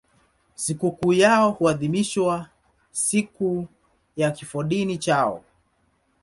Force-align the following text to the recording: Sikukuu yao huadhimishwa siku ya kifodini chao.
Sikukuu 0.55 1.13
yao 1.13 1.51
huadhimishwa 1.51 2.49
siku 2.91 3.67
ya 4.15 4.31
kifodini 4.31 4.97
chao. 4.97 5.43